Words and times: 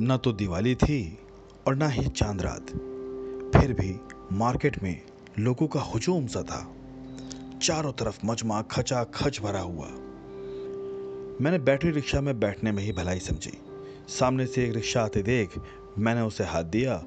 न 0.00 0.16
तो 0.24 0.32
दिवाली 0.32 0.74
थी 0.74 1.18
और 1.66 1.74
ना 1.74 1.88
ही 1.88 2.06
चाँद 2.08 2.42
रात। 2.42 2.66
फिर 3.56 3.72
भी 3.72 4.00
मार्केट 4.36 4.82
में 4.82 5.02
लोगों 5.38 5.68
का 5.68 5.80
हुजूम 5.80 6.26
सा 6.26 6.42
था। 6.42 6.74
चारों 7.62 7.92
तरफ़ 7.92 8.20
मजमा 8.24 8.62
खचा 8.62 9.04
खच 9.04 9.40
भरा 9.40 9.60
हुआ। 9.60 9.86
मैंने 11.40 11.58
बैटरी 11.58 11.90
रिक्शा 11.90 12.20
में 12.20 12.40
बैठने 12.40 12.72
में 12.72 12.82
ही 12.82 12.92
भलाई 12.92 13.18
समझी। 13.18 13.58
सामने 14.08 14.46
से 14.46 14.64
एक 14.64 14.74
रिक्शा 14.74 15.02
आते 15.02 15.22
देख, 15.22 15.50
मैंने 15.98 16.20
उसे 16.20 16.44
हाथ 16.44 16.62
दिया। 16.62 17.04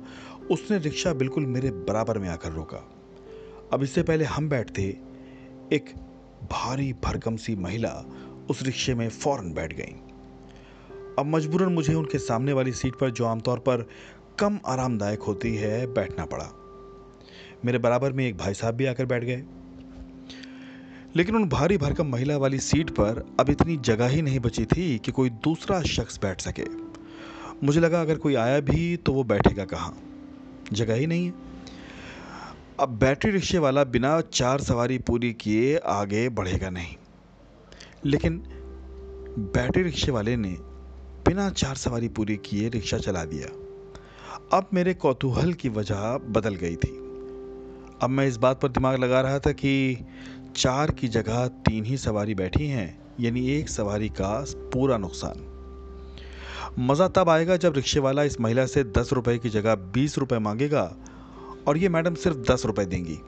उसने 0.52 0.78
रिक्शा 0.78 1.14
बिल्कुल 1.14 1.46
मेरे 1.46 1.71
बराबर 1.71 2.18
में 2.18 2.30
आकर 2.30 2.52
रोका। 2.52 2.92
अब 3.74 3.84
इससे 3.84 4.04
पहले 4.04 4.26
हम 4.26 4.50
बैठते, 4.50 4.84
एक 5.74 5.94
भारी 6.52 6.94
भरकम 6.94 7.36
सी 7.36 7.56
महिला 7.56 8.06
उस 8.50 8.62
रिक्शे 8.62 8.96
में 8.96 9.09
फ़ौरन 9.09 9.53
बैठ 9.53 9.73
गई। 9.73 10.09
अब 11.20 11.26
मजबूरन 11.26 11.73
मुझे 11.73 11.94
उनके 11.94 12.18
सामने 12.18 12.54
वाली 12.54 12.72
सीट 12.72 12.94
पर 12.96 13.09
जो 13.09 13.26
आमतौर 13.26 13.60
पर 13.60 13.90
कम 14.40 14.60
आरामदायक 14.66 15.20
होती 15.20 15.55
है, 15.55 15.94
बैठना 15.94 16.26
पड़ा। 16.26 16.50
मेरे 17.66 17.77
बराबर 17.77 18.14
में 18.14 18.27
एक 18.27 18.38
भाई 18.38 18.54
साहब 18.54 18.76
भी 18.76 18.86
आकर 18.86 19.05
बैठ 19.05 19.24
गए। 19.24 19.44
लेकिन 21.16 21.36
उन 21.36 21.50
भारी 21.50 21.77
भरकम 21.77 22.08
महिला 22.08 22.38
वाली 22.38 22.60
सीट 22.60 22.90
पर 22.90 23.36
अब 23.40 23.50
इतनी 23.50 23.77
जगह 23.77 24.08
ही 24.08 24.22
नहीं 24.22 24.40
बची 24.40 24.66
थी 24.66 24.98
कि 24.98 25.12
कोई 25.12 25.30
दूसरा 25.30 25.82
शख्स 25.82 26.20
बैठ 26.22 26.41
सके। 26.41 26.63
मुझे 27.63 27.80
लगा 27.80 28.02
अगर 28.02 28.18
कोई 28.18 28.36
आया 28.36 28.60
भी 28.60 28.98
तो 28.98 29.13
वो 29.13 29.24
बैठेगा 29.24 29.66
कहाँ? 29.66 29.99
जगह 30.74 30.94
ही 30.94 31.08
नहीं 31.08 31.26
है। 31.26 31.34
अब 32.80 32.90
बैटरी 32.90 33.32
रिक्शे 33.32 33.58
वाला 33.58 33.84
बिना 33.84 34.22
चार 34.22 34.62
सवारी 34.62 34.98
पूरी 34.98 35.34
किए 35.34 35.77
आगे 35.77 36.30
बढ़ेगा 36.30 36.70
नहीं। 36.70 36.96
लेकिन 38.05 38.38
बैटरी 39.40 39.84
रिक्शे 39.84 40.12
वाले 40.12 40.36
ने 40.36 40.69
बिना 41.30 41.49
चार 41.49 41.76
सवारी 41.76 42.08
पूरी 42.08 42.35
किए 42.38 42.70
रिक्शा 42.70 42.98
चला 42.98 43.24
दिया। 43.26 43.48
अब 44.58 44.70
मेरे 44.74 44.94
कौतूहल 44.94 45.54
की 45.54 45.70
वजह 45.70 46.18
बदल 46.18 46.55
गई 46.55 46.76
थी। 46.76 46.90
अब 48.02 48.10
मैं 48.10 48.27
इस 48.27 48.38
बात 48.38 48.62
पर 48.62 48.68
दिमाग 48.68 48.99
लगा 48.99 49.21
रहा 49.21 49.40
था 49.40 49.52
कि 49.52 50.05
चार 50.55 50.91
की 50.91 51.08
जगह 51.08 51.48
तीन 51.48 51.86
ही 51.86 51.98
सवारी 51.98 52.36
बैठी 52.36 52.68
हैं, 52.68 53.02
यानी 53.20 53.49
एक 53.49 53.70
सवारी 53.70 54.10
का 54.10 54.46
पूरा 54.58 54.98
नुकसान। 54.98 55.46
मज़ा 56.80 57.08
तब 57.08 57.30
आएगा 57.30 57.58
जब 57.58 57.74
रिक्शे 57.74 57.99
वाला 57.99 58.24
इस 58.24 58.41
महिला 58.41 58.66
से 58.66 58.84
दस 58.84 59.14
रुपए 59.14 59.38
की 59.38 59.49
जगह 59.49 59.76
बीस 59.76 60.18
रुपए 60.18 60.40
मांगेगा 60.40 60.96
और 61.68 61.77
ये 61.77 61.90
मैडम 61.90 62.16
सिर्फ़ 62.16 62.38
दस 62.38 62.66
रुपए 62.66 62.86
देंगी। 62.86 63.20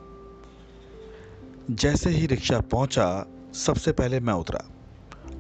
जैसे 1.76 2.10
ही 2.10 2.26
रिक्शा 2.26 2.60
पहुँचा, 2.60 3.28
सबसे 3.54 3.92
पहले 3.92 4.20
मैं 4.20 4.34
उतरा। 4.34 4.66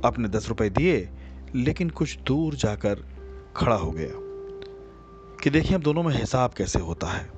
अपने 0.05 0.27
दस 0.27 0.49
रुपए 0.49 0.69
दिए 0.69 1.09
लेकिन 1.55 1.89
कुछ 1.89 2.17
दूर 2.17 2.55
जाकर 2.55 2.95
खड़ा 3.55 3.75
हो 3.75 3.91
गया। 3.91 4.31
कि 5.43 5.49
देखिए, 5.49 5.75
अब 5.75 5.81
दोनों 5.81 6.03
में 6.03 6.19
हिसाब 6.19 6.53
कैसे 6.53 6.79
होता 6.79 7.07
है? 7.07 7.31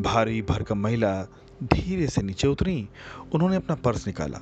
भारी 0.00 0.42
भरकम 0.42 0.78
महिला 0.78 1.24
धीरे 1.62 2.06
से 2.06 2.22
नीचे 2.22 2.48
उतरी, 2.48 2.88
उन्होंने 3.34 3.56
अपना 3.56 3.74
पर्स 3.74 4.06
निकाला। 4.06 4.40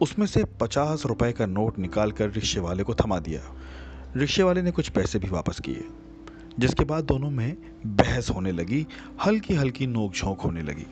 उसमें 0.00 0.26
से 0.26 0.44
पचास 0.44 1.06
रुपए 1.06 1.32
का 1.32 1.46
नोट 1.46 1.78
निकाल 1.78 2.12
कर 2.12 2.30
रिक्शे 2.30 2.60
वाले 2.60 2.82
को 2.82 2.94
थमा 2.94 3.18
दिया। 3.18 3.54
रिक्शे 4.16 4.42
वाले 4.42 4.62
ने 4.62 4.70
कुछ 4.70 4.88
पैसे 4.88 5.18
भी 5.18 5.28
वापस 5.28 5.60
किए, 5.60 5.84
जिसके 6.58 6.84
बाद 6.84 7.04
दोनों 7.04 7.30
में 7.30 7.56
बहस 7.86 8.30
होने 8.30 8.52
लगी 8.52 8.86
हल्की 9.26 9.54
हल्की 9.54 9.86
नोक 9.86 10.12
झोंक 10.12 10.40
होने 10.40 10.62
लगी। 10.62 10.86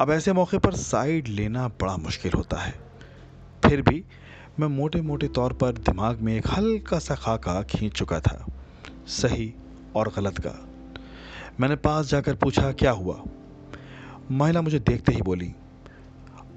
अब 0.00 0.10
ऐसे 0.10 0.32
मौके 0.32 0.58
पर 0.58 0.74
साइड 0.74 1.28
लेना 1.28 1.68
बड़ा 1.68 1.96
मुश्किल 1.96 2.32
होता 2.32 2.56
है। 2.56 2.74
फिर 3.66 3.82
भी 3.82 4.04
मैं 4.60 4.66
मोटे 4.66 5.00
मोटे 5.00 5.28
तौर 5.28 5.52
पर 5.52 5.72
दिमाग 5.72 6.20
में 6.20 6.36
एक 6.36 6.46
हल्का 6.48 6.98
सा 6.98 7.14
खाका 7.14 7.62
खींच 7.62 7.92
चुका 7.92 8.20
था। 8.20 8.46
सही 9.06 9.52
और 9.96 10.12
गलत 10.16 10.38
का। 10.38 10.52
मैंने 11.60 11.76
पास 11.76 12.06
जाकर 12.06 12.34
पूछा, 12.34 12.72
क्या 12.72 12.90
हुआ? 12.90 13.22
महिला 14.30 14.62
मुझे 14.62 14.78
देखते 14.78 15.12
ही 15.12 15.22
बोली, 15.22 15.52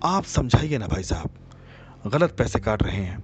आप 0.03 0.23
समझाइए 0.23 0.77
ना 0.77 0.87
भाई 0.87 1.03
साहब, 1.03 1.29
गलत 2.07 2.35
पैसे 2.37 2.59
काट 2.59 2.83
रहे 2.83 3.03
हैं। 3.03 3.23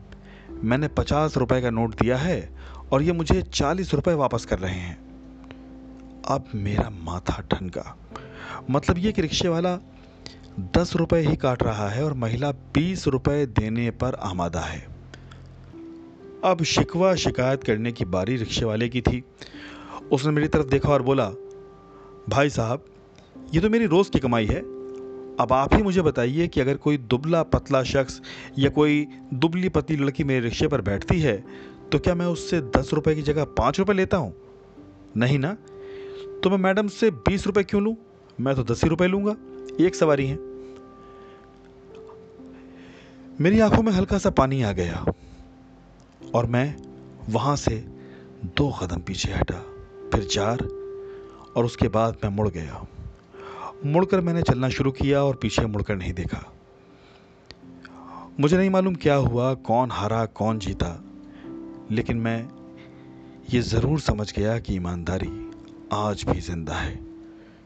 मैंने 0.64 0.88
पचास 0.88 1.38
रुपए 1.38 1.62
का 1.62 1.70
नोट 1.70 1.96
दिया 2.02 2.18
है 2.18 2.56
और 2.92 3.02
ये 3.02 3.12
मुझे 3.12 3.42
चालीस 3.44 3.94
रुपए 3.94 4.14
वापस 4.14 4.46
कर 4.46 4.60
रहे 4.60 4.74
हैं। 4.74 4.98
अब 6.28 6.50
मेरा 6.56 6.90
माथा 6.90 7.42
ठनका। 7.42 7.96
मतलब 8.72 8.98
ये 8.98 9.12
कि 9.12 9.22
रिक्शे 9.22 9.48
वाला 9.48 9.80
दस 10.78 10.96
रुपए 10.96 11.20
ही 11.20 11.36
काट 11.36 11.64
रहा 11.64 11.90
है 11.90 12.06
और 12.06 12.14
महिला 12.14 12.52
बीस 12.52 13.08
रुपए 13.08 13.46
देने 13.46 13.92
पर 13.92 14.14
आमादा 14.14 14.60
है। 14.60 14.88
अब 16.44 16.64
शिकवा 16.64 17.16
शिकायत 17.16 17.64
करने 17.64 17.92
की 17.92 18.06
बारी 18.06 18.36
रिक्शे 18.36 18.66
वाले 18.66 18.90
की 18.90 19.02
थी। 19.02 19.24
उसने 20.12 20.32
मेरी 20.32 20.48
तरफ़ 20.48 20.68
देखा 20.68 20.90
और 20.90 21.02
बोला, 21.02 21.30
भाई 22.30 22.50
साहब, 22.50 22.86
ये 23.54 23.62
तो 23.62 23.70
मेरी 23.70 23.86
रोज़ 23.86 24.12
की 24.12 24.20
कमाई 24.20 24.46
है। 24.46 24.60
अब 25.40 25.54
आप 25.54 25.74
ही 25.74 25.84
मुझे 25.84 26.02
बताइए 26.02 26.48
कि 26.48 26.62
अगर 26.62 26.78
कोई 26.78 26.98
दुबला 26.98 27.44
पतला 27.44 27.84
शख्स 27.84 28.22
या 28.60 28.70
कोई 28.70 29.08
दुबली 29.34 29.70
पतली 29.70 29.98
लड़की 29.98 30.24
मेरे 30.24 30.40
रिक्शे 30.40 30.68
पर 30.68 30.82
बैठती 30.82 31.20
है 31.20 31.44
तो 31.92 32.00
क्या 32.00 32.16
मैं 32.16 32.26
उससे 32.26 32.62
दस 32.62 32.90
रुपये 32.94 33.16
की 33.16 33.22
जगह 33.22 33.44
पाँच 33.44 33.80
रुपये 33.80 33.96
लेता 33.96 34.18
हूँ? 34.18 34.34
नहीं 35.18 35.40
ना? 35.40 35.54
तो 36.44 36.50
मैं 36.50 36.58
मैडम 36.58 36.88
से 36.88 37.12
बीस 37.12 37.48
रुपये 37.48 37.64
क्यों 37.64 37.84
लूँ? 37.84 37.96
मैं 38.42 38.56
तो 38.56 38.64
दस 38.64 38.84
ही 38.84 38.90
रुपये 38.90 39.08
लूँगा। 39.08 39.36
एक 39.82 39.96
सवारी 39.96 40.26
है। 40.28 40.38
मेरी 43.42 43.60
आँखों 43.60 43.84
में 43.84 43.92
हल्का 43.92 44.18
सा 44.18 44.30
पानी 44.30 44.62
आ 44.64 44.72
गया 44.72 45.06
और 46.36 46.46
मैं 46.46 46.76
वहाँ 47.30 47.56
से 47.56 47.76
दो 48.58 48.70
कदम 48.72 49.02
पीछे 49.02 49.32
हटा, 49.32 49.60
फिर 50.14 50.24
चार 50.24 50.64
और 51.56 51.66
उसके 51.66 51.88
बाद 51.88 52.18
मैं 52.24 52.32
मुड़ 52.32 52.50
गया। 52.50 52.86
मुड़कर 53.86 54.22
मैंने 54.22 54.42
चलना 54.42 54.70
शुरू 54.70 54.92
किया 54.92 55.24
और 55.24 55.36
पीछे 55.36 55.66
मुड़कर 55.66 55.96
नहीं 55.96 56.14
देखा। 56.14 56.44
मुझे 58.40 58.58
नहीं 58.58 58.70
मालूम 58.70 58.96
क्या 58.96 59.16
हुआ, 59.16 59.54
कौन 59.54 59.92
हारा, 59.92 60.26
कौन 60.26 60.60
जीता, 60.60 61.04
लेकिन 61.92 62.18
मैं 62.18 62.50
ये 63.54 63.62
ज़रूर 63.62 64.00
समझ 64.00 64.32
गया 64.34 64.58
कि 64.60 64.76
ईमानदारी 64.76 65.52
आज 65.94 66.24
भी 66.24 66.40
ज़िंदा 66.42 66.74
है। 66.74 67.00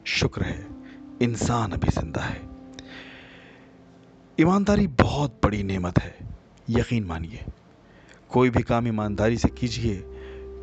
शुक्र 0.07 0.41
है। 0.41 0.78
इंसान 1.21 1.71
अभी 1.71 1.89
ज़िंदा 1.89 2.21
है। 2.21 2.41
ईमानदारी 4.39 4.87
बहुत 4.87 5.41
बड़ी 5.43 5.63
नेमत 5.63 5.99
है, 5.99 6.15
यकीन 6.69 7.03
मानिए। 7.03 7.45
कोई 8.29 8.49
भी 8.49 8.63
काम 8.63 8.87
ईमानदारी 8.87 9.37
से 9.37 9.49
कीजिए, 9.49 9.95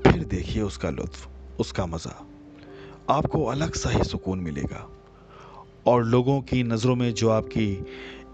फिर 0.06 0.24
देखिए 0.24 0.62
उसका 0.62 0.90
लुत्फ, 0.90 1.28
उसका 1.60 1.86
मज़ा। 1.86 2.26
आपको 3.10 3.44
अलग 3.44 3.74
सा 3.74 3.90
ही 3.90 4.04
सुकून 4.04 4.38
मिलेगा। 4.38 4.88
और 5.86 6.04
लोगों 6.04 6.40
की 6.40 6.62
नज़रों 6.62 6.96
में 6.96 7.14
जो 7.14 7.30
आपकी 7.30 7.86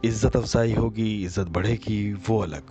इज़्ज़त 0.05 0.37
अफजाई 0.37 0.73
होगी, 0.73 1.25
इज़्ज़त 1.25 1.49
बढ़ेगी, 1.49 2.13
वो 2.13 2.39
अलग। 2.39 2.63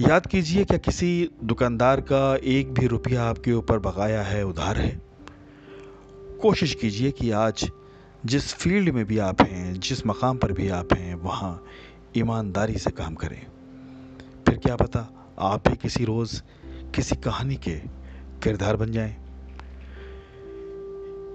याद 0.00 0.26
कीजिए 0.26 0.64
क्या 0.64 0.78
किसी 0.78 1.30
दुकानदार 1.44 2.00
का 2.00 2.36
एक 2.36 2.74
भी 2.74 2.86
रुपया 2.86 3.24
आपके 3.24 3.52
ऊपर 3.52 3.78
बकाया 3.78 4.22
है, 4.22 4.44
उधार 4.44 4.76
है? 4.76 5.02
कोशिश 6.42 6.74
कीजिए 6.74 7.10
कि 7.10 7.30
आज 7.30 7.70
जिस 8.26 8.54
फ़ील्ड 8.54 8.88
में 8.88 9.04
भी 9.04 9.18
आप 9.18 9.42
हैं, 9.42 9.80
जिस 9.80 10.06
मकाम 10.06 10.36
पर 10.36 10.52
भी 10.52 10.68
आप 10.68 10.92
हैं, 10.92 11.14
वहाँ 11.14 11.64
ईमानदारी 12.16 12.78
से 12.78 12.90
काम 12.90 13.14
करें। 13.14 13.46
फिर 14.46 14.56
क्या 14.56 14.76
पता 14.76 15.34
आप 15.38 15.68
भी 15.68 15.76
किसी 15.76 16.04
रोज़ 16.04 16.42
किसी 16.94 17.16
कहानी 17.16 17.56
के 17.56 17.74
किरदार 18.42 18.76
बन 18.76 18.92
जाएँ। 18.92 19.16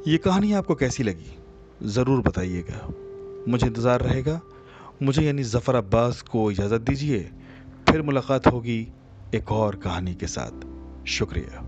ये 0.08 0.18
कहानी 0.18 0.53
आपको 0.53 0.76
कैसी 0.76 1.03
लगी? 1.03 1.38
ज़रूर 1.84 2.22
बताइएगा। 2.22 2.88
मुझे 3.52 3.68
इंतज़ार 3.68 4.02
रहेगा। 4.02 4.42
मुझे 5.03 5.22
यानी 5.22 5.44
ज़फ़र 5.44 5.76
अब्बास 5.76 6.22
को 6.22 6.52
इजाज़त 6.52 6.81
दीजिए। 6.81 7.31
फिर 7.90 8.02
मुलाकात 8.02 8.47
होगी 8.47 8.88
एक 9.35 9.52
और 9.52 9.76
कहानी 9.76 10.16
के 10.16 10.28
साथ। 10.28 10.67
शुक्रिया। 11.08 11.66